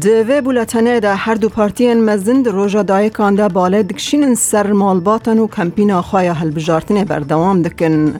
دوی 0.00 0.40
بولتنه 0.40 1.00
ده 1.00 1.14
هر 1.14 1.34
دو 1.34 1.48
پارتین 1.48 2.04
مزند 2.04 2.48
روژا 2.48 2.82
دایکان 2.82 3.34
ده 3.34 3.48
باله 3.48 3.82
دکشین 3.82 4.34
سر 4.34 4.72
مالباتن 4.72 5.38
و 5.38 5.46
کمپین 5.46 5.90
آخواه 5.90 6.24
هلبجارتنه 6.24 7.04
بردوام 7.04 7.62
دکن 7.62 8.14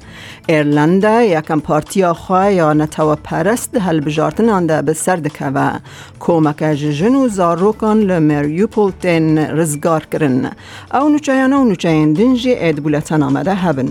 ایرلنده 0.49 1.27
یکم 1.27 1.61
پارتی 1.61 2.05
آخواه 2.05 2.53
یا 2.53 2.73
نتو 2.73 3.15
پرست 3.15 3.73
ده 3.73 3.81
هلبجارتن 3.81 4.67
ده 4.67 4.83
به 4.83 4.93
سر 4.93 5.17
دکه 5.17 5.47
و 5.47 5.71
کومک 6.21 6.59
ججن 6.59 7.15
و 7.15 7.29
زاروکان 7.29 8.01
لمریوپول 8.01 8.93
تین 9.03 9.39
رزگار 9.39 10.07
کرن 10.13 10.51
او 10.95 11.09
نوچایان 11.09 11.53
و 11.53 11.65
نوچاین 11.65 12.13
دنجی 12.13 12.55
اید 12.55 12.83
بولتن 12.83 13.23
آمده 13.23 13.55
هبن 13.55 13.89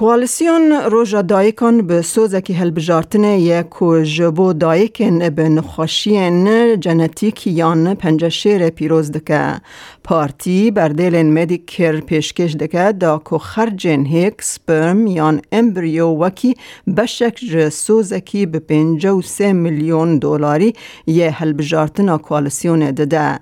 کوالیسیون 0.00 0.72
روژا 0.72 1.22
دایکان 1.22 1.86
به 1.86 2.02
سوزکی 2.02 2.52
هلبجارتنه 2.52 3.40
یک 3.40 3.66
جبو 4.02 4.52
دایکن 4.52 5.28
به 5.28 5.48
نخوشین 5.48 6.80
جنتیک 6.80 7.46
یان 7.46 7.94
پنجشیر 7.94 8.70
پیروز 8.70 9.12
دکه 9.12 9.60
پارتی 10.04 10.70
بردیلن 10.70 11.42
مدیکر 11.42 12.00
پیشکش 12.00 12.54
دکه 12.54 12.92
دا 12.92 13.22
که 13.30 13.38
خرجن 13.38 14.04
هیک 14.04 14.42
سپرم 14.42 15.06
یان 15.06 15.40
امبریو 15.52 16.06
وکی 16.06 16.54
بشک 16.96 17.36
ج 17.50 17.68
سوزکی 17.68 18.46
به 18.46 18.58
پنجه 18.58 19.10
و 19.10 19.22
سه 19.22 19.52
میلیون 19.52 20.18
دلاری 20.18 20.72
یه 21.06 21.30
هلبجارتنا 21.30 22.18
کوالیسیون 22.18 22.90
دده 22.90 23.40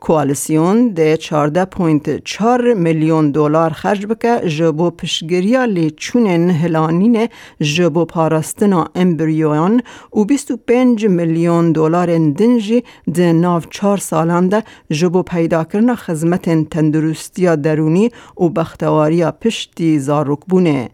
کوالیسیون 0.00 0.88
ده 0.88 1.16
14.4 1.16 2.74
میلیون 2.76 3.30
دلار 3.30 3.70
خرج 3.70 4.06
بکه 4.06 4.48
جبو 4.48 4.90
پشگریا 4.90 5.64
لی 5.64 5.90
چونن 5.90 6.50
هلانین 6.50 7.28
جبو 7.60 8.04
پاراستنا 8.04 8.88
امبریوان 8.94 9.82
و 10.12 10.24
25 10.24 11.06
میلیون 11.06 11.72
دلار 11.72 12.06
دنجی 12.18 12.84
ده 13.14 13.32
ناو 13.32 13.62
چار 13.70 13.98
سالان 13.98 14.48
ده 14.48 14.62
جبو 14.90 15.22
پیدا 15.22 15.64
کرنا 15.64 15.94
خدمت 15.96 16.70
تندرستی 16.70 17.56
درونی 17.56 18.10
و 18.40 18.48
بختواری 18.48 19.30
پشتی 19.30 19.98
زاروک 19.98 20.40
بونه. 20.48 20.90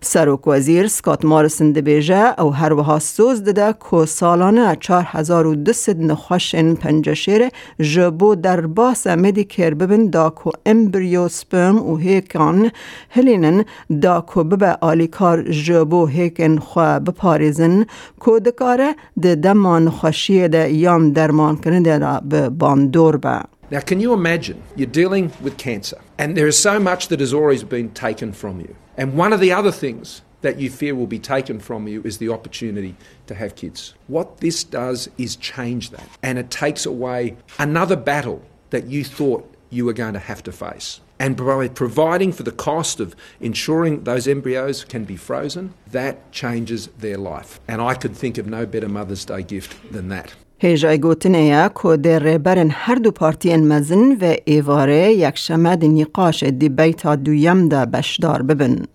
سروک 0.00 0.46
وزیر 0.46 0.88
سکات 0.88 1.24
مارسن 1.24 1.72
دبیجه 1.72 2.40
او 2.40 2.54
هر 2.54 2.72
وها 2.72 2.98
سوز 2.98 3.44
دده 3.44 3.74
که 3.90 4.04
سالانه 4.04 4.76
4200 4.76 5.88
نخوشن 5.88 6.74
پنجشیر 6.74 7.48
جبو 7.80 8.34
در 8.34 8.66
باس 8.66 9.06
مدیکر 9.06 9.74
ببن 9.74 10.06
دا 10.06 10.30
که 10.30 10.50
امبریو 10.66 11.28
سپرم 11.28 11.90
و 11.90 11.96
هیکان 11.96 12.70
هلینن 13.10 13.64
دا 14.02 14.24
که 14.34 14.42
ببه 14.42 14.78
آلیکار 14.80 15.42
جبو 15.42 16.06
هیکن 16.06 16.58
خواه 16.58 16.98
بپاریزن 16.98 17.86
که 18.24 18.40
دکاره 18.46 18.94
ده 19.22 19.34
دمان 19.34 19.90
خوشی 19.90 20.48
ده 20.48 20.72
یام 20.72 21.12
درمان 21.12 21.56
کننده 21.56 21.98
را 21.98 22.20
به 22.20 22.48
باندور 22.48 23.16
به. 23.16 23.55
Now, 23.70 23.80
can 23.80 24.00
you 24.00 24.12
imagine 24.12 24.62
you're 24.76 24.86
dealing 24.86 25.32
with 25.40 25.58
cancer 25.58 26.00
and 26.18 26.36
there 26.36 26.46
is 26.46 26.56
so 26.56 26.78
much 26.78 27.08
that 27.08 27.18
has 27.18 27.34
always 27.34 27.64
been 27.64 27.90
taken 27.90 28.32
from 28.32 28.60
you? 28.60 28.76
And 28.96 29.14
one 29.14 29.32
of 29.32 29.40
the 29.40 29.52
other 29.52 29.72
things 29.72 30.22
that 30.42 30.60
you 30.60 30.70
fear 30.70 30.94
will 30.94 31.08
be 31.08 31.18
taken 31.18 31.58
from 31.58 31.88
you 31.88 32.00
is 32.04 32.18
the 32.18 32.28
opportunity 32.28 32.94
to 33.26 33.34
have 33.34 33.56
kids. 33.56 33.94
What 34.06 34.38
this 34.38 34.62
does 34.62 35.10
is 35.18 35.34
change 35.34 35.90
that 35.90 36.08
and 36.22 36.38
it 36.38 36.50
takes 36.50 36.86
away 36.86 37.36
another 37.58 37.96
battle 37.96 38.42
that 38.70 38.86
you 38.86 39.02
thought 39.02 39.52
you 39.70 39.84
were 39.84 39.92
going 39.92 40.14
to 40.14 40.20
have 40.20 40.44
to 40.44 40.52
face. 40.52 41.00
And 41.18 41.36
by 41.36 41.68
providing 41.68 42.32
for 42.32 42.44
the 42.44 42.52
cost 42.52 43.00
of 43.00 43.16
ensuring 43.40 44.04
those 44.04 44.28
embryos 44.28 44.84
can 44.84 45.04
be 45.04 45.16
frozen, 45.16 45.74
that 45.90 46.30
changes 46.30 46.86
their 46.98 47.16
life. 47.16 47.58
And 47.66 47.80
I 47.80 47.94
could 47.94 48.14
think 48.14 48.38
of 48.38 48.46
no 48.46 48.66
better 48.66 48.88
Mother's 48.88 49.24
Day 49.24 49.42
gift 49.42 49.92
than 49.92 50.08
that. 50.10 50.34
هیجای 50.58 50.98
گوتنه 50.98 51.70
که 51.82 51.96
در 51.96 52.38
برن 52.38 52.70
هر 52.70 52.94
دو 52.94 53.12
مزن 53.46 54.16
و 54.20 54.34
ایواره 54.44 55.12
یک 55.12 55.38
شمد 55.38 55.84
نیقاش 55.84 56.42
دی 56.42 56.68
بیتا 56.68 57.16
دویم 57.16 57.68
دا 57.68 57.86
بشدار 57.86 58.42
ببن. 58.42 58.86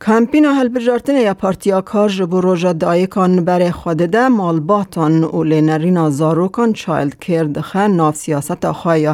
کمپین 0.00 0.44
هلبجارتن 0.44 1.16
یا 1.16 1.34
پارتیا 1.34 1.80
کار 1.80 2.08
جبو 2.08 2.40
روژا 2.40 2.72
دایکان 2.72 3.44
بر 3.44 3.70
خود 3.70 3.96
ده 3.96 4.28
مالباتان 4.28 5.24
و 5.24 5.44
لینرین 5.44 6.10
زاروکان 6.10 6.72
چایلد 6.72 7.20
کیر 7.20 7.44
دخه 7.44 7.86
ناف 7.86 8.16
سیاست 8.16 8.72
خواه 8.72 8.98
یا 8.98 9.12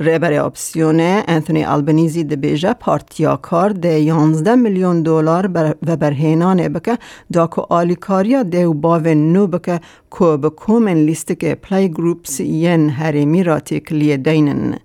ریبر 0.00 0.32
اپسیون 0.32 1.00
انتونی 1.00 1.64
البنیزی 1.64 2.24
ده 2.24 2.36
بیجه 2.36 2.72
پارتیا 2.72 3.36
کار 3.36 3.70
ده 3.70 4.00
11 4.00 4.54
میلیون 4.54 5.02
دلار 5.02 5.50
و 5.86 5.96
برهینان 5.96 6.68
بکه 6.68 6.98
دا 7.32 7.46
که 7.46 7.62
آلیکاریا 7.68 8.42
ده 8.42 8.66
و 8.66 8.74
باو 8.74 9.06
نو 9.06 9.46
بکه 9.46 9.80
که 10.18 10.36
به 10.36 10.50
کومن 10.50 10.94
لیست 10.94 11.40
که 11.40 11.54
پلی 11.54 11.88
گروپس 11.88 12.40
ین 12.40 12.90
هریمی 12.90 13.42
را 13.42 13.60
تکلیه 13.60 14.16
دینن. 14.16 14.78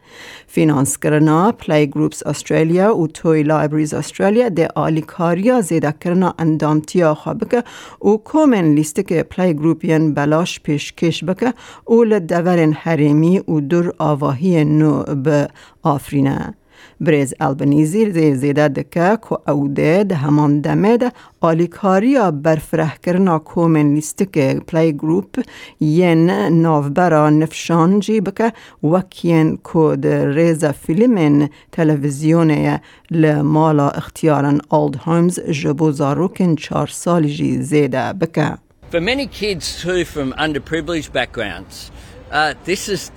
فینانس 0.54 0.98
کرنا 0.98 1.52
پلی 1.52 1.88
گروپس 1.88 2.28
استرالیا 2.28 2.98
و 2.98 3.08
توی 3.08 3.44
لایبریز 3.44 3.94
استرالیا 3.94 4.50
ده 4.50 4.68
آلیکاریا 4.76 5.62
زیده 5.62 5.94
کرنا 6.02 6.34
اندامتیا 6.40 7.14
خواه 7.14 7.36
بکه 7.36 7.64
و 8.02 8.18
کومن 8.18 8.74
لیست 8.74 9.08
که 9.08 9.24
پلی 9.24 9.54
گروپین 9.54 10.14
بلاش 10.14 10.60
پیشکش 10.60 11.24
بکه 11.24 11.54
و 11.88 12.04
لدورن 12.04 12.74
حریمی 12.74 13.40
و 13.40 13.62
در 13.62 13.92
زی 17.86 18.36
زیده 18.36 18.68
دکه 18.68 19.18
که 19.30 19.52
او 19.52 19.68
ده 19.68 20.04
ده 20.04 20.16
همان 20.16 20.62
دمه 20.62 20.98
ده 20.98 21.12
آلیکاریا 21.42 22.32
برفره 22.32 22.92
کرنا 23.04 23.40
کومن 23.40 23.94
لیستک 23.94 24.38
پلی 24.68 24.92
گروپ 24.92 25.40
ین 25.82 26.30
نافبرا 26.62 27.30
نفشان 27.30 28.00
جی 28.00 28.22
بکه 28.22 28.54
وکین 28.84 29.58
که 29.74 29.96
ده 30.02 30.28
ریز 30.36 30.66
فیلم 30.66 31.50
تلویزیون 31.72 32.80
لمالا 33.12 33.90
اختیارن 33.90 34.62
اولد 34.70 34.96
هومز 34.96 35.40
جبو 35.40 35.92
زاروکن 35.92 36.56
چار 36.56 36.88
سالی 36.88 37.30
جی 37.30 37.62
زیده 37.62 38.14
بکه. 38.14 38.58
For 38.92 39.00
many 39.00 39.28
kids 39.28 39.82
too 39.82 40.04
from 40.04 40.34
underprivileged 40.34 41.14
backgrounds, 41.14 41.92
uh, 42.30 42.54
this 42.66 42.90
is 42.90 43.10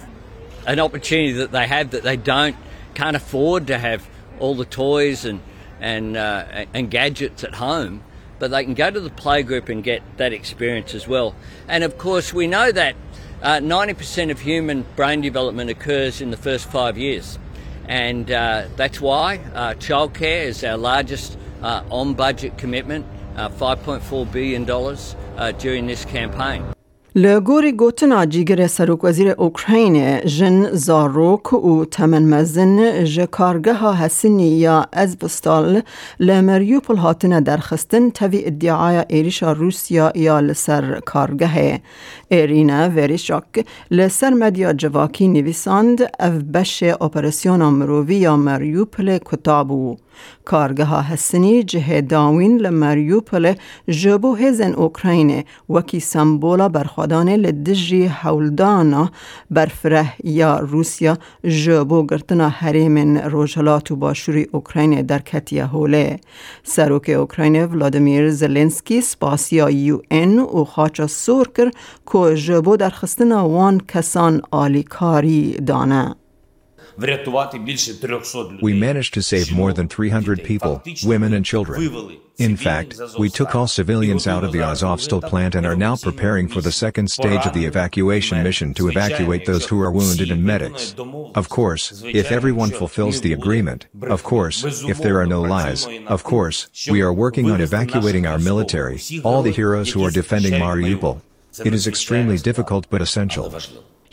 an 0.66 0.78
opportunity 0.78 1.32
that 1.32 1.50
they 1.50 1.66
have 1.66 1.90
that 1.90 2.02
they 2.04 2.16
don't 2.16 2.56
can't 2.94 3.16
afford 3.16 3.66
to 3.68 3.78
have 3.78 4.08
all 4.38 4.54
the 4.54 4.64
toys 4.64 5.24
and 5.24 5.40
and 5.80 6.16
uh, 6.16 6.64
and 6.72 6.90
gadgets 6.90 7.44
at 7.44 7.54
home, 7.56 8.02
but 8.38 8.50
they 8.50 8.64
can 8.64 8.74
go 8.74 8.90
to 8.90 9.00
the 9.00 9.10
playgroup 9.10 9.68
and 9.68 9.82
get 9.84 10.02
that 10.16 10.32
experience 10.32 10.94
as 10.94 11.06
well. 11.06 11.34
And 11.68 11.84
of 11.84 11.98
course, 11.98 12.32
we 12.32 12.46
know 12.46 12.72
that 12.72 12.96
uh, 13.42 13.58
90% 13.58 14.30
of 14.30 14.40
human 14.40 14.86
brain 14.96 15.20
development 15.20 15.68
occurs 15.68 16.20
in 16.20 16.30
the 16.30 16.36
first 16.36 16.70
five 16.70 16.96
years, 16.96 17.38
and 17.86 18.30
uh, 18.30 18.66
that's 18.76 19.00
why 19.00 19.38
uh, 19.54 19.74
childcare 19.74 20.44
is 20.44 20.64
our 20.64 20.78
largest 20.78 21.36
uh, 21.62 21.82
on-budget 21.90 22.56
commitment, 22.56 23.06
uh, 23.36 23.48
5.4 23.50 24.32
billion 24.32 24.64
dollars 24.64 25.16
during 25.58 25.86
this 25.86 26.04
campaign. 26.04 26.73
لگوری 27.16 27.72
گوتنا 27.72 28.24
جیگر 28.26 28.66
سروک 28.66 29.04
وزیر 29.04 29.28
اوکراین 29.38 30.20
جن 30.20 30.70
زاروک 30.72 31.52
و 31.52 31.84
تمن 31.84 32.22
مزن 32.22 33.04
ج 33.04 33.20
کارگه 33.20 33.74
ها 33.74 33.94
حسینی 33.94 34.48
یا 34.48 34.86
از 34.92 35.18
بستال 35.18 35.82
لمریوپل 36.20 36.96
هاتنه 36.96 37.40
درخستن 37.40 38.10
توی 38.10 38.42
ادعای 38.46 39.04
ایریشا 39.08 39.52
روسیا 39.52 40.12
یا 40.14 40.40
لسر 40.40 41.00
کارگه 41.00 41.80
ایرینا 42.28 42.88
وریشاک 42.88 43.66
لسر 43.90 44.30
مدیا 44.30 44.72
جواکی 44.72 45.28
نویساند 45.28 46.02
اف 46.20 46.32
بش 46.32 46.82
اپراسیون 46.82 47.62
مرووی 47.62 48.14
یا 48.14 48.36
مریوپل 48.36 49.18
کتابو 49.18 49.96
کارگه 50.44 50.84
ها 50.84 51.00
هستنی 51.00 51.62
جه 51.62 52.00
داوین 52.00 52.58
لمریوپل 52.58 53.54
جبو 53.88 54.34
هزن 54.34 54.72
اوکراین 54.72 55.44
وکی 55.68 56.00
سمبولا 56.00 56.68
برخوادان 56.68 57.28
لدجی 57.28 58.06
حولدانا 58.06 59.10
برفره 59.50 60.06
یا 60.24 60.58
روسیا 60.58 61.16
جبو 61.44 62.06
گرتنا 62.06 62.48
حریم 62.48 63.18
روژلات 63.18 63.90
و 63.90 63.96
باشوری 63.96 64.48
اوکراین 64.52 65.02
در 65.02 65.18
کتیه 65.18 65.66
هوله. 65.66 66.20
سروک 66.62 67.10
اوکراین 67.18 67.64
ولادیمیر 67.64 68.30
زلنسکی 68.30 69.00
سپاسیا 69.00 69.70
یو 69.70 70.00
این 70.10 70.38
و 70.38 70.64
خاچا 70.64 71.06
سور 71.06 71.48
کر 71.56 71.70
که 72.12 72.36
جبو 72.36 72.76
در 72.76 72.90
خستنا 72.90 73.48
وان 73.48 73.80
کسان 73.88 74.42
آلیکاری 74.50 75.52
دانه. 75.52 76.14
We 76.96 78.72
managed 78.78 79.14
to 79.14 79.22
save 79.22 79.52
more 79.52 79.72
than 79.72 79.88
300 79.88 80.44
people, 80.44 80.82
women 81.04 81.34
and 81.34 81.44
children. 81.44 82.20
In 82.38 82.56
fact, 82.56 83.00
we 83.18 83.28
took 83.28 83.54
all 83.54 83.68
civilians 83.68 84.26
out 84.26 84.42
of 84.42 84.52
the 84.52 84.58
Azovstal 84.58 85.22
plant 85.22 85.54
and 85.54 85.64
are 85.64 85.76
now 85.76 85.96
preparing 85.96 86.48
for 86.48 86.60
the 86.60 86.72
second 86.72 87.10
stage 87.10 87.46
of 87.46 87.52
the 87.52 87.64
evacuation 87.64 88.42
mission 88.42 88.74
to 88.74 88.88
evacuate 88.88 89.46
those 89.46 89.66
who 89.66 89.80
are 89.80 89.90
wounded 89.90 90.30
and 90.30 90.42
medics. 90.42 90.94
Of 91.34 91.48
course, 91.48 92.02
if 92.04 92.32
everyone 92.32 92.70
fulfills 92.70 93.20
the 93.20 93.32
agreement, 93.32 93.86
of 94.02 94.24
course, 94.24 94.64
if 94.84 94.98
there 94.98 95.20
are 95.20 95.26
no 95.26 95.42
lies, 95.42 95.86
of 96.06 96.24
course, 96.24 96.68
we 96.90 97.02
are 97.02 97.12
working 97.12 97.50
on 97.50 97.60
evacuating 97.60 98.26
our 98.26 98.38
military, 98.38 99.00
all 99.22 99.42
the 99.42 99.52
heroes 99.52 99.92
who 99.92 100.04
are 100.04 100.10
defending 100.10 100.54
Mariupol. 100.54 101.20
It 101.64 101.72
is 101.72 101.86
extremely 101.86 102.38
difficult 102.38 102.88
but 102.90 103.00
essential. 103.00 103.52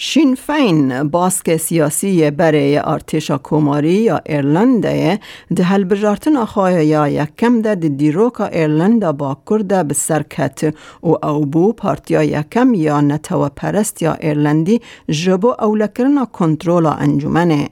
شین 0.03 0.35
فین 0.35 1.03
باسک 1.03 1.57
سیاسی 1.57 2.31
برای 2.31 2.77
ارتشا 2.77 3.37
کوماری 3.37 3.93
یا 3.93 4.21
ایرلنده 4.25 5.19
ده 5.55 5.63
هل 5.63 5.83
بجارتن 5.83 6.35
آخواه 6.37 6.83
یا 6.83 7.07
یکم 7.07 7.61
ده 7.61 7.75
ده 7.75 7.89
دیروکا 7.89 8.45
ایرلنده 8.45 9.11
با 9.11 9.37
کرده 9.49 9.83
به 9.83 9.93
سرکت 9.93 10.75
و 11.03 11.25
او 11.25 11.45
بو 11.45 11.73
پارتیا 11.73 12.23
یکم 12.23 12.73
یا 12.73 13.01
نتو 13.01 13.49
پرست 13.49 14.01
یا 14.01 14.13
ایرلندی 14.13 14.81
جبو 15.09 15.47
اولکرنا 15.59 16.25
کنترولا 16.25 16.91
انجمنه. 16.91 17.69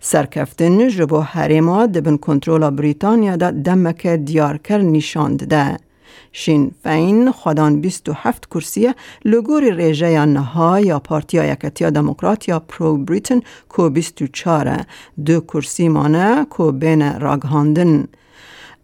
سرکفتن 0.00 0.88
جبو 0.88 1.20
حریما 1.20 1.86
دبن 1.86 2.16
کنترولا 2.16 2.70
بریتانیا 2.70 3.36
ده 3.36 3.50
دمک 3.50 4.06
دیارکر 4.06 4.78
نشاند 4.78 5.48
ده. 5.48 5.87
شین 6.32 6.70
فین 6.82 7.30
خودان 7.30 7.80
27 7.80 8.46
کرسی 8.46 8.88
لگور 9.24 9.62
ریجه 9.62 10.10
یا 10.10 10.24
نها 10.24 10.80
یا 10.80 10.98
پارتیا 10.98 11.44
یکتیا 11.44 11.90
دموکرات 11.90 12.48
یا 12.48 12.58
پرو 12.58 12.96
بریتن 12.96 13.40
کو 13.68 13.88
24 13.88 14.86
دو 15.26 15.40
کرسی 15.40 15.88
مانه 15.88 16.44
کو 16.44 16.72
بین 16.72 17.02
راگهاندن. 17.02 18.08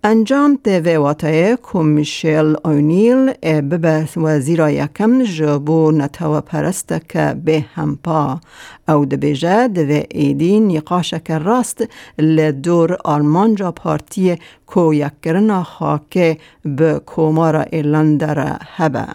انجام 0.06 0.58
ده 0.64 0.98
واتای 0.98 1.56
کو 1.56 1.82
میشل 1.82 2.54
اونیل 2.64 3.32
ببه 3.42 4.08
وزیر 4.16 4.68
یکم 4.68 5.22
جبو 5.22 5.90
نتو 5.90 6.40
پرست 6.40 7.08
که 7.08 7.34
به 7.44 7.64
همپا. 7.74 8.40
او 8.88 9.04
ده 9.04 9.16
بیجه 9.16 9.68
ده 9.68 10.06
ایدی 10.10 10.60
نقاش 10.60 11.14
که 11.14 11.38
راست 11.38 11.84
لدور 12.18 12.98
آلمانجا 13.04 13.72
پارتی 13.72 14.38
کو 14.66 14.94
یکرنا 14.94 15.62
خاکه 15.62 16.38
به 16.64 17.00
کومارا 17.06 17.60
ایرلندر 17.60 18.58
هبه. 18.76 19.06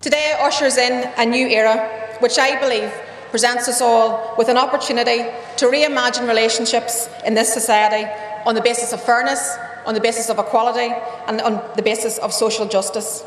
Today 0.00 0.34
ushers 0.48 0.76
in 0.76 0.92
a 1.16 1.24
new 1.24 1.48
era, 1.48 1.76
which 2.20 2.38
I 2.38 2.50
believe 2.60 2.92
presents 3.32 3.68
us 3.68 3.80
all 3.80 4.34
with 4.38 4.48
an 4.48 4.58
opportunity 4.58 5.20
to 5.56 5.64
reimagine 5.66 6.28
relationships 6.28 7.08
in 7.26 7.34
this 7.34 7.52
society 7.52 8.04
on 8.46 8.54
the 8.54 8.60
basis 8.60 8.92
of 8.92 9.00
fairness, 9.00 9.42
on 9.86 9.94
the 9.94 10.00
basis 10.00 10.30
of 10.30 10.38
equality, 10.38 10.94
and 11.26 11.40
on 11.40 11.62
the 11.76 11.82
basis 11.82 12.18
of 12.18 12.32
social 12.32 12.66
justice. 12.66 13.24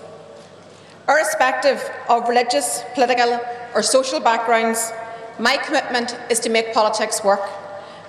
Irrespective 1.07 1.89
of 2.09 2.27
religious, 2.27 2.83
political, 2.93 3.39
or 3.73 3.81
social 3.81 4.19
backgrounds, 4.19 4.91
my 5.39 5.57
commitment 5.57 6.17
is 6.29 6.39
to 6.41 6.49
make 6.49 6.73
politics 6.73 7.23
work. 7.23 7.41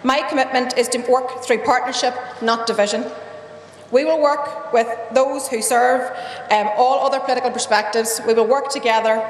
My 0.02 0.22
commitment 0.28 0.78
is 0.78 0.88
to 0.88 0.98
work 1.10 1.42
through 1.44 1.58
partnership, 1.58 2.14
not 2.40 2.66
division. 2.66 3.04
We 3.90 4.04
will 4.04 4.20
work 4.20 4.72
with 4.72 4.88
those 5.12 5.48
who 5.48 5.62
serve 5.62 6.10
um, 6.50 6.68
all 6.76 7.06
other 7.06 7.20
political 7.20 7.50
perspectives. 7.50 8.20
We 8.26 8.34
will 8.34 8.46
work 8.46 8.68
together. 8.70 9.22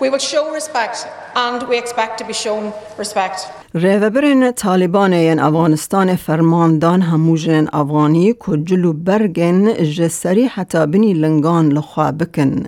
We 0.00 0.10
will 0.10 0.18
show 0.18 0.52
respect, 0.52 1.06
and 1.34 1.66
we 1.68 1.78
expect 1.78 2.18
to 2.18 2.24
be 2.24 2.32
shown 2.32 2.72
respect. 2.98 3.46
ریوبرین 3.76 4.52
طالبان 4.52 5.12
این 5.12 5.38
افغانستان 5.38 6.16
فرماندان 6.16 7.02
هموجن 7.02 7.68
افغانی 7.72 8.32
که 8.32 8.56
جلو 8.64 8.92
برگن 8.92 9.74
جسری 9.84 10.44
حتی 10.44 10.86
بنی 10.86 11.14
لنگان 11.14 11.68
لخوا 11.68 12.12
بکن. 12.12 12.64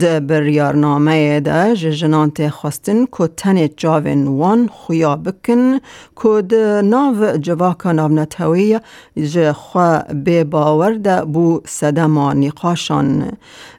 ده 0.00 0.20
بریارنامه 0.20 1.40
ده 1.40 1.74
جنان 1.74 2.32
خواستن 2.50 3.06
که 3.06 3.26
تن 3.36 3.68
جاوین 3.76 4.26
وان 4.26 4.68
خویا 4.68 5.16
بکن 5.16 5.78
که 6.22 6.42
ده 6.48 6.82
ناو 6.82 7.36
جواکا 7.36 7.92
ناو 7.92 8.12
نتوی 8.12 8.80
جه 9.16 9.52
خوا 9.52 9.98
بی 10.24 10.44
باور 10.44 10.92
ده 10.92 11.24
بو 11.24 11.60
سدما 11.66 12.32
نقاشان 12.32 13.32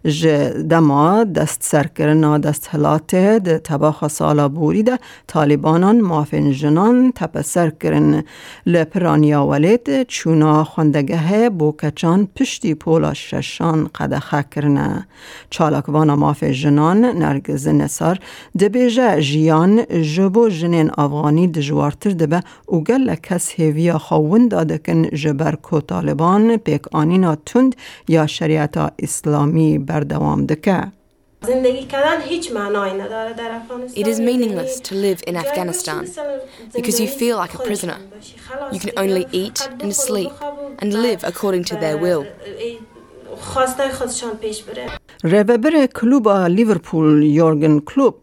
جه 0.05 0.49
دما 0.69 1.23
دست 1.23 1.63
سرکرنا 1.63 2.37
دست 2.37 2.67
هلاته 2.71 3.39
ده 3.39 3.59
تباخ 3.59 4.07
سالا 4.07 4.47
بوری 4.47 4.83
ده 4.83 4.99
طالبانان 5.27 6.01
مافن 6.01 6.51
جنان 6.61 7.11
تپسر 7.15 7.69
کرن 7.69 8.23
لپرانیا 8.65 9.45
ولید 9.45 10.03
چونا 10.03 10.63
خوندگه 10.63 11.49
بو 11.49 11.71
کچان 11.71 12.27
پشتی 12.35 12.73
پولا 12.73 13.13
ششان 13.13 13.87
قدخه 13.95 14.45
کرنه 14.51 15.07
چالاکوانا 15.49 16.15
ماف 16.15 16.43
جنان 16.43 17.05
نرگز 17.05 17.67
نصار 17.67 18.19
دبیجه 18.59 19.21
جیان 19.21 19.83
جبو 20.15 20.49
جنین 20.49 20.91
افغانی 20.97 21.47
دجوارتر 21.47 22.09
دبه 22.09 22.39
و 22.67 22.79
گل 22.79 23.15
کس 23.15 23.49
هیویا 23.49 23.97
خوون 23.97 24.47
دادکن 24.47 25.03
جبر 25.03 25.55
کو 25.55 25.81
طالبان 25.81 26.57
پیک 26.57 26.81
آنینا 26.91 27.35
تند 27.35 27.75
یا 28.07 28.27
شریعت 28.27 28.77
اسلامی 28.99 29.77
بردوام 29.77 30.45
دکه. 30.45 30.94
It 33.96 34.06
is 34.06 34.20
meaningless 34.20 34.78
to 34.80 34.94
live 34.94 35.22
in 35.26 35.36
Afghanistan 35.36 36.06
because 36.74 37.00
you 37.00 37.08
feel 37.08 37.38
like 37.38 37.54
a 37.54 37.58
prisoner. 37.58 37.98
You 38.72 38.78
can 38.78 38.92
only 38.96 39.26
eat 39.32 39.68
and 39.80 39.96
sleep 39.96 40.32
and 40.80 40.92
live 40.92 41.24
according 41.24 41.64
to 41.64 41.76
their 41.76 41.96
will. 41.96 42.26
ریببر 45.24 45.86
کلوب 45.86 46.28
لیورپول 46.28 47.22
یورگن 47.22 47.80
کلوب 47.80 48.14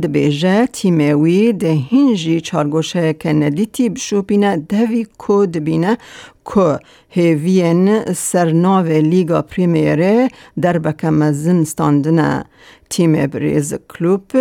ده 0.00 0.08
بیجه 0.08 0.66
تیموی 0.66 1.52
ده 1.52 1.78
هنجی 1.92 2.40
چارگوشه 2.40 3.12
که 3.12 3.32
ندیتی 3.32 3.88
بشوپینه 3.88 4.56
دوی 4.56 5.06
کو 5.18 5.46
دبینه 5.46 5.98
که 6.45 6.79
هیوین 7.09 8.13
سرناو 8.13 8.87
لیگا 8.87 9.41
پریمیره 9.41 10.27
در 10.61 10.77
بکم 10.77 11.31
زن 11.31 11.63
ستاندنه 11.63 12.45
تیم 12.89 13.27
بریز 13.27 13.73
کلوب 13.73 14.31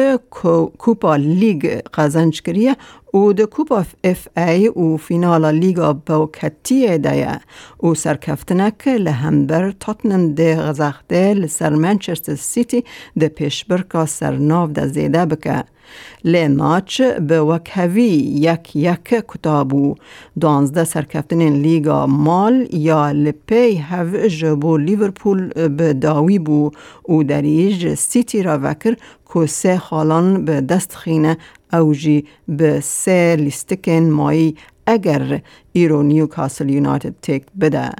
کوپا 0.78 1.16
لیگ 1.16 1.80
قزنج 1.94 2.42
کریه 2.42 2.76
و 3.14 3.32
ده 3.32 3.46
کوپا 3.46 3.84
اف 4.04 4.28
ای 4.36 4.68
و 4.68 4.96
فینالا 4.96 5.50
لیگا 5.50 5.92
باوکتی 5.92 6.98
دایه 6.98 7.40
و 7.82 7.94
سرکفتنک 7.94 8.88
لهمبر 8.88 9.70
تاتنم 9.80 10.34
ده 10.34 10.56
غزخته 10.56 11.34
لسر 11.34 11.74
منچستر 11.74 12.34
سیتی 12.34 12.84
ده 13.18 13.28
پیشبرکا 13.28 14.06
سرناو 14.06 14.72
ده 14.72 14.86
زیده 14.86 15.26
بکه 15.26 15.64
لی 16.24 16.48
ماچ 16.48 17.02
به 17.02 17.40
وکهوی 17.40 18.12
یک 18.48 18.76
یک 18.76 19.24
کتابو 19.28 19.94
دانزده 20.40 20.84
سرکفتن 20.84 21.42
لیگا 21.42 22.06
مال 22.06 22.68
یا 22.72 23.10
لپی 23.10 23.76
هف 23.76 24.14
جبو 24.14 24.76
لیورپول 24.76 25.68
به 25.68 25.92
داوی 25.92 26.38
بو 26.38 26.70
او 27.02 27.22
دریج 27.22 27.94
سیتی 27.94 28.42
را 28.42 28.58
وکر 28.62 28.94
که 29.34 29.46
سه 29.46 29.78
خالان 29.78 30.44
به 30.44 30.60
دست 30.60 30.96
خینه 30.96 31.36
اوجی 31.72 32.24
به 32.48 32.80
سه 32.80 33.36
لیستکن 33.38 34.10
مایی 34.10 34.56
اگر 34.86 35.42
ایرو 35.72 36.02
نیوکاسل 36.02 36.70
یونایتد 36.70 37.14
تک 37.22 37.42
بده 37.60 37.90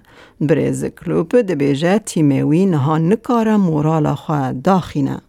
بریز 0.41 0.85
کلوب 0.85 1.41
دبیجه 1.41 1.99
تیموی 1.99 2.67
نها 2.67 2.99
نکاره 2.99 3.57
مورالا 3.57 4.15
خواه 4.15 4.53
داخینه 4.53 5.21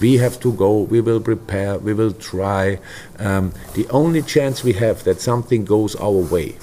We 0.00 0.18
have 0.18 0.40
to 0.40 0.52
go, 0.52 0.80
we 0.80 1.00
will 1.00 1.20
prepare, 1.20 1.78
we 1.78 1.94
will 1.94 2.12
try. 2.12 2.78
Um, 3.18 3.52
the 3.74 3.88
only 3.88 4.22
chance 4.22 4.62
we 4.62 4.74
have 4.74 5.04
that 5.04 5.20
something 5.20 5.64
goes 5.64 5.96
our 5.96 6.10
way 6.10 6.56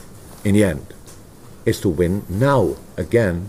in 0.44 0.56
the 0.56 0.64
end 0.64 0.86
is 1.66 1.80
to 1.82 1.90
win 1.90 2.24
now 2.30 2.76
again 2.98 3.48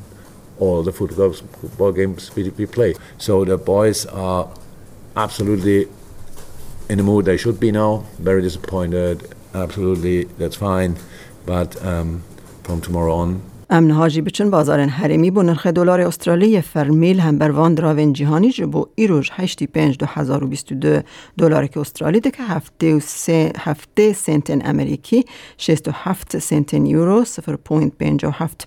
all 0.58 0.82
the 0.82 0.92
football, 0.92 1.92
games 1.92 2.34
we, 2.36 2.50
we 2.50 2.66
play. 2.66 2.94
So 3.18 3.44
the 3.44 3.58
boys 3.58 4.06
are 4.06 4.48
absolutely 5.16 5.88
in 6.88 6.98
the 6.98 7.04
mood 7.04 7.24
they 7.24 7.36
should 7.36 7.58
be 7.58 7.72
now, 7.72 8.04
very 8.18 8.42
disappointed. 8.42 9.34
Absolutely, 9.54 10.24
that's 10.24 10.56
fine. 10.56 10.96
But 11.46 11.82
um, 11.84 12.22
from 12.62 12.80
tomorrow 12.80 13.14
on, 13.14 13.42
ئەم 13.72 13.84
نەهاژی 13.90 14.22
بچن 14.26 14.48
بازارن 14.50 14.90
هەرمی 14.98 15.30
بۆ 15.34 15.42
نرخ 15.48 15.66
دلاری 15.66 16.04
ئوسترالیە 16.08 16.62
فەرمیل 16.72 17.18
هەم 17.26 17.36
بەروان 17.40 17.72
دراوێن 17.78 18.10
جیهانی 18.16 18.50
که 18.56 18.66
بۆ 18.72 18.82
ده 22.20 22.30
که 22.30 22.42
هفته, 22.42 22.94
و 22.94 23.00
سه 23.00 23.52
هفته 23.58 24.12
سنتن 24.12 24.60
ئەمریکی 24.60 25.24
67 25.58 26.38
سنتن 26.38 26.86
یورو 26.86 27.24
0.57 27.24 27.30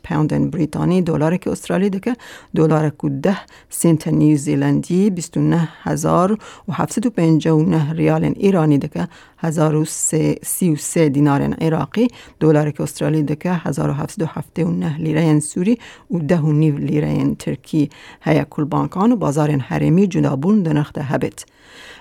پوندن 0.04 0.50
بریتانی 0.50 1.02
دلارێکی 1.02 1.48
ئوسترالی 1.48 1.90
دەکە 1.90 2.16
دلارێک 2.56 3.04
و 3.04 3.10
ده 3.10 3.38
سنتن 3.70 4.14
نیوزیلندی 4.14 5.10
29759 5.10 7.94
ریال 7.94 8.34
ایرانی 8.36 8.80
دەکە 8.80 9.08
1933 9.38 11.10
دینارن 11.10 11.56
که 11.94 12.08
دلارێکی 12.40 12.80
ده 13.26 13.36
که 13.36 13.54
1970 13.54 14.95
ليرة 15.00 15.40
سوری 15.40 15.78
و 16.12 16.18
ده 16.20 16.42
و 16.42 16.52
نیو 16.52 16.78
ليرة 16.78 17.36
ترکی. 17.40 17.90
هيا 18.24 18.44
کل 18.44 18.64
بانکان 18.64 19.12
و 19.12 19.16
بازار 19.16 19.58
هرمی 19.62 20.08
جنابون 20.08 20.64
دنخته 20.64 21.02
هبت. 21.02 21.46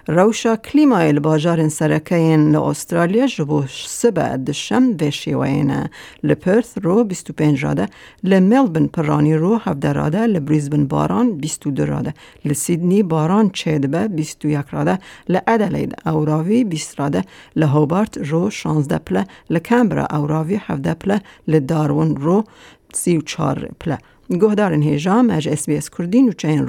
روشا 0.09 0.56
کلیمای 0.56 1.09
الباجار 1.09 1.68
سرکین 1.68 2.50
لأسترالیا 2.50 3.26
جبو 3.26 3.64
سبع 3.68 4.37
دشم 4.37 4.97
و 5.00 5.11
شیوین. 5.11 5.88
لپرث 6.23 6.78
رو 6.83 7.04
25 7.04 7.64
راده 7.64 7.88
لملبن 8.25 8.87
پرانی 8.87 9.35
رو 9.35 9.61
17 9.64 9.92
راده 9.92 10.26
لبریزبن 10.26 10.85
باران 10.85 11.33
22 11.33 11.87
راده 11.87 12.14
لسیدنی 12.44 13.02
باران 13.02 13.50
چیدبه 13.50 14.09
21 14.09 14.64
راده 14.71 14.99
لأدلید 15.28 15.94
اوراوی 16.06 16.64
20 16.64 17.00
راده 17.00 17.25
لهوبارت 17.56 18.18
رو 18.18 18.50
16 18.50 18.99
پله. 18.99 19.26
لکمبرا 19.50 20.06
اوراوی 20.06 20.61
17 20.66 20.94
پله. 20.94 21.21
لدارون 21.49 22.16
رو 22.16 22.44
34 22.92 23.68
پله. 23.80 23.99
گهدارن 24.30 24.82
اس 25.48 25.66
بی 25.66 25.76
اس 25.76 25.90
کردین 25.90 26.28
و 26.28 26.32
چین 26.32 26.66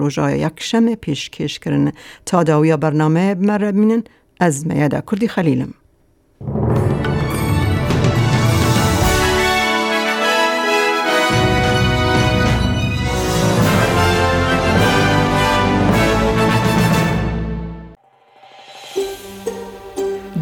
پیش 0.96 1.30
کش 1.30 1.60
کرن 1.60 1.92
تا 2.26 2.44
داویا 2.44 2.78
برنامه 2.78 3.36
بمره 3.36 3.72
بینن 3.72 4.04
از 4.40 4.68
میادا 4.68 5.02
کردی 5.12 5.28
خلیلم 5.28 5.74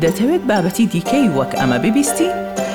دەتەوێت 0.04 0.44
بابەتی 0.50 0.86
دیکەی 0.94 1.28
وەک 1.38 1.52
ئەمە 1.60 1.78
ببیستی؟ 1.84 2.30